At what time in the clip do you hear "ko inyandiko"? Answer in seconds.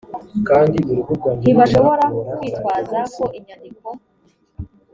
3.15-3.87